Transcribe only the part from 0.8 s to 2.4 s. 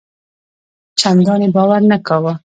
چنداني باور نه کاوه.